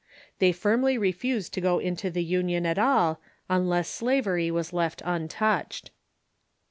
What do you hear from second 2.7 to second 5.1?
all unless slavery was left